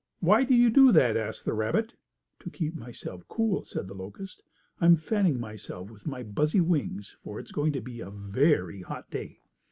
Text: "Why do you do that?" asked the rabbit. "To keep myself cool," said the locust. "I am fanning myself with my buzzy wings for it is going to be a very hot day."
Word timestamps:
"Why 0.19 0.43
do 0.45 0.55
you 0.55 0.71
do 0.71 0.91
that?" 0.93 1.15
asked 1.15 1.45
the 1.45 1.53
rabbit. 1.53 1.93
"To 2.39 2.49
keep 2.49 2.73
myself 2.75 3.23
cool," 3.27 3.63
said 3.63 3.87
the 3.87 3.93
locust. 3.93 4.41
"I 4.79 4.87
am 4.87 4.95
fanning 4.95 5.39
myself 5.39 5.91
with 5.91 6.07
my 6.07 6.23
buzzy 6.23 6.59
wings 6.59 7.15
for 7.23 7.39
it 7.39 7.43
is 7.45 7.51
going 7.51 7.73
to 7.73 7.81
be 7.81 7.99
a 7.99 8.09
very 8.09 8.81
hot 8.81 9.11
day." 9.11 9.41